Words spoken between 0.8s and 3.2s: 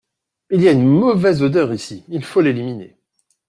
mauvaise odeur ici, il faut l’éliminer.